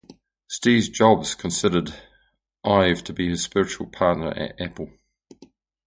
[0.47, 1.93] Steve Jobs considered
[2.63, 4.89] Ive to be his "spiritual partner at Apple".